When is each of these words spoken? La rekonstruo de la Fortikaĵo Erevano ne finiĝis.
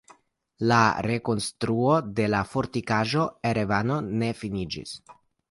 La 0.69 0.77
rekonstruo 1.05 1.99
de 2.21 2.25
la 2.35 2.39
Fortikaĵo 2.55 3.27
Erevano 3.53 4.01
ne 4.25 4.33
finiĝis. 4.43 4.97